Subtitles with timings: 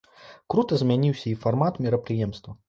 [0.53, 2.51] Крута змяніўся і фармат мерапрыемства.